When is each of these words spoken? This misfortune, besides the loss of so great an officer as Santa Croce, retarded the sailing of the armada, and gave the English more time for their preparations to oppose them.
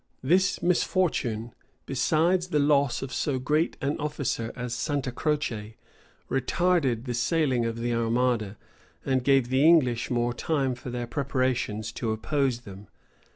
This 0.23 0.63
misfortune, 0.63 1.53
besides 1.85 2.47
the 2.47 2.57
loss 2.57 3.03
of 3.03 3.13
so 3.13 3.37
great 3.37 3.77
an 3.81 3.99
officer 3.99 4.51
as 4.55 4.73
Santa 4.73 5.11
Croce, 5.11 5.75
retarded 6.27 7.05
the 7.05 7.13
sailing 7.13 7.67
of 7.67 7.77
the 7.77 7.93
armada, 7.93 8.57
and 9.05 9.23
gave 9.23 9.49
the 9.49 9.63
English 9.63 10.09
more 10.09 10.33
time 10.33 10.73
for 10.73 10.89
their 10.89 11.05
preparations 11.05 11.91
to 11.91 12.11
oppose 12.11 12.61
them. 12.61 12.87